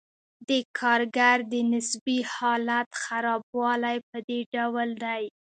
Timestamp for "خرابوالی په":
3.01-4.17